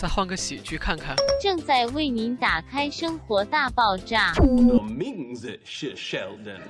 [0.00, 1.14] 再换个喜剧看看。
[1.38, 4.32] 正在为您打开《生活大爆炸》。
[4.78, 6.62] 我名字是 Sheldon。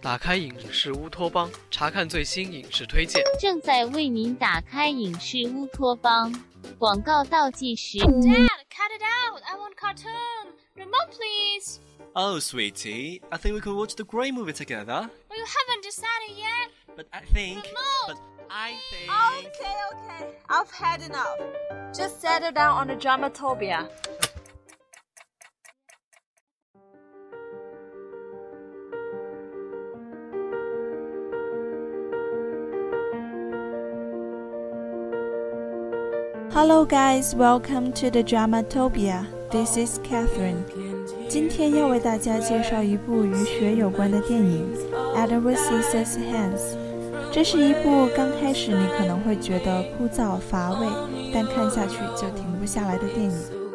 [0.00, 3.20] 打开影视乌托邦，查看最新影视推荐。
[3.40, 6.32] 正在为您打开影视乌托邦。
[6.78, 7.98] 广告倒计时。
[7.98, 9.42] Dad, cut it out!
[9.42, 10.52] I want cartoon.
[10.76, 11.80] Remote, please.
[12.12, 15.10] Oh, sweetie, I think we could watch the Grey movie together.
[15.28, 16.70] Well, you haven't decided yet.
[16.94, 17.64] But I think.
[17.64, 18.06] Remote.
[18.06, 18.18] But
[18.55, 19.09] I think.
[19.47, 20.37] Okay, okay.
[20.49, 21.39] I've had enough.
[21.95, 23.89] Just settle down on the dramatopia.
[36.53, 39.25] Hello guys, welcome to the Dramatopia.
[39.51, 40.63] This is Catherine.
[41.27, 44.69] 今天要为大家介绍一部与雪有关的电影《
[45.15, 46.75] Edward Scissorhands》。
[47.32, 50.86] 这是一部刚开始你可能会觉得枯燥乏味，
[51.32, 53.65] 但看下去就停不下来的电影。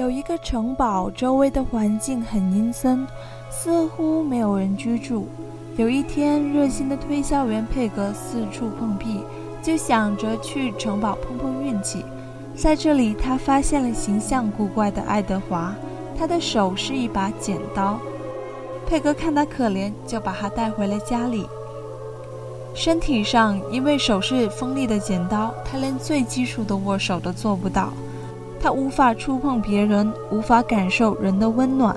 [0.00, 3.06] 有一个城堡，周围的环境很阴森，
[3.50, 5.28] 似乎没有人居住。
[5.76, 9.22] 有一天，热心的推销员佩格四处碰壁，
[9.62, 12.02] 就想着去城堡碰碰运气。
[12.56, 15.74] 在这里，他发现了形象古怪的爱德华，
[16.18, 17.98] 他的手是一把剪刀。
[18.86, 21.46] 佩格看他可怜，就把他带回了家里。
[22.72, 27.92] 身体上，因为手是锋利的剪刀，他连最基础的握手都做不到。
[28.60, 31.96] 他无法触碰别人，无法感受人的温暖。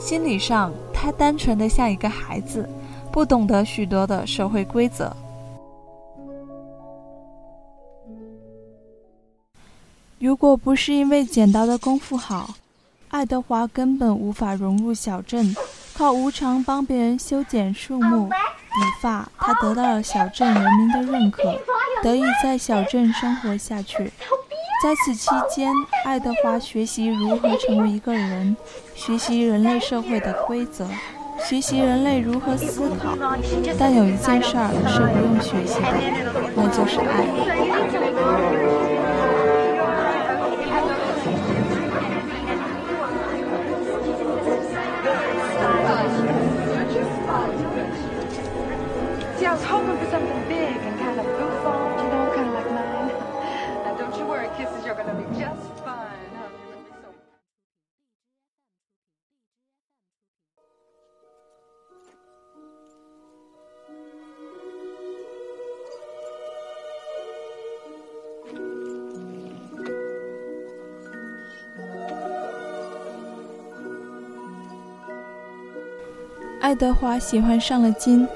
[0.00, 2.68] 心理上，他单纯的像一个孩子，
[3.12, 5.14] 不懂得许多的社会规则。
[10.18, 12.50] 如果不是因为剪刀的功夫好，
[13.08, 15.54] 爱德华根本无法融入小镇。
[15.94, 21.58] 靠无偿帮别人修剪树木、理发，他得到了小镇人民的认可，
[22.02, 24.12] 得以在小镇生活下去。
[24.82, 25.72] 在此期间，
[26.04, 28.54] 爱德华学习如何成为一个人，
[28.94, 30.86] 学习人类社会的规则，
[31.38, 33.16] 学习人类如何思考。
[33.78, 35.86] 但有一件事儿是不用学习的，
[36.54, 38.75] 那就是爱。
[76.66, 78.26] 爱德华喜欢上了金，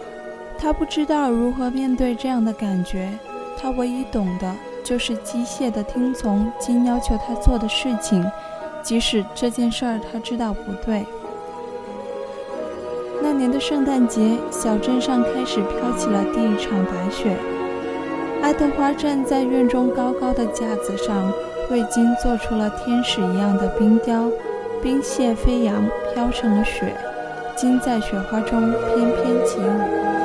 [0.57, 3.11] 他不知道如何面对这样的感觉。
[3.59, 4.55] 他唯一懂的
[4.85, 8.25] 就是机械的听从金要求他做的事情，
[8.85, 11.05] 即使这件事儿他知道不对。
[13.21, 17.37] 那年的圣诞节，小镇上开始飘起了第一场白雪。
[18.41, 21.33] 爱德华站在院中高高的架子上，
[21.69, 24.31] 为金做出了天使一样的冰雕，
[24.81, 26.95] 冰屑飞扬，飘成了雪。
[27.60, 30.20] 心在雪花中翩翩起舞。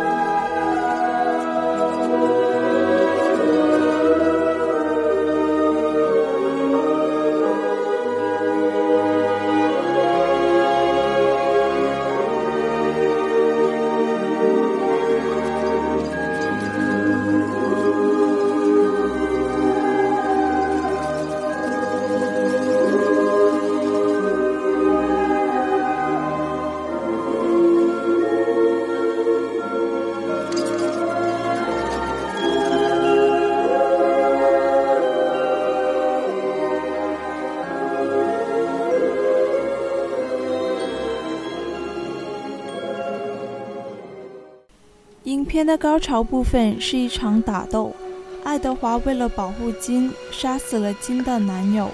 [45.56, 47.96] 片的高潮部分是一场打斗，
[48.44, 51.90] 爱德华为了保护金，杀死了金的男友，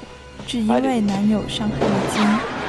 [0.48, 2.61] 只因为男友伤害了金。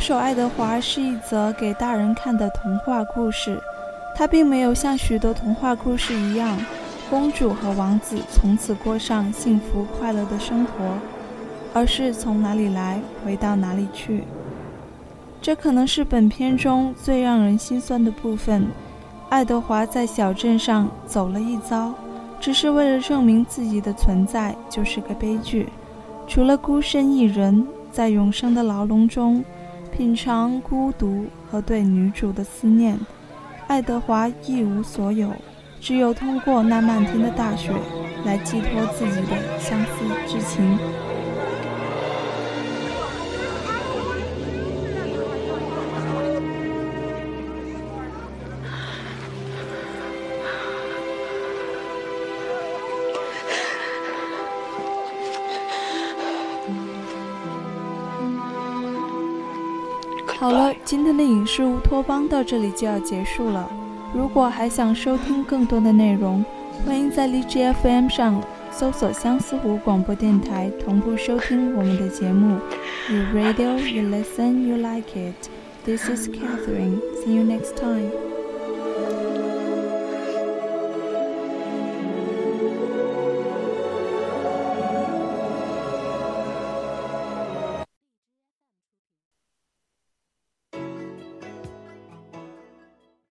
[0.00, 3.60] 手爱德华是一则给大人看的童话故事，
[4.16, 6.58] 它并没有像许多童话故事一样，
[7.10, 10.70] 公主和王子从此过上幸福快乐的生活，
[11.74, 14.24] 而是从哪里来回到哪里去。
[15.42, 18.66] 这可能是本片中最让人心酸的部分。
[19.28, 21.92] 爱德华在小镇上走了一遭，
[22.40, 25.68] 只是为了证明自己的存在就是个悲剧。
[26.26, 29.44] 除了孤身一人在永生的牢笼中。
[29.90, 32.98] 品尝孤独和对女主的思念，
[33.66, 35.30] 爱德华一无所有，
[35.80, 37.72] 只有通过那漫天的大雪
[38.24, 39.88] 来寄托自己的相思
[40.26, 40.78] 之情。
[60.40, 63.70] 好了，今天的影视乌托邦到这里就要结束了。
[64.14, 66.42] 如果还想收听更多的内容，
[66.82, 72.58] 欢迎在荔枝 FM 上搜索相思湖广播电台，同步收听我们的节目。
[73.10, 75.50] You radio, you listen, you like it.
[75.84, 77.02] This is Catherine.
[77.22, 78.08] See you next time.